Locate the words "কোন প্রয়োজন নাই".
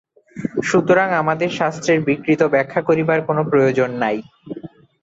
3.27-4.17